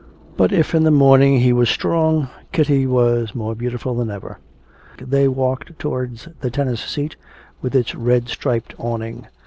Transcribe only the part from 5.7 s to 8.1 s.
towards the tennis seat, with its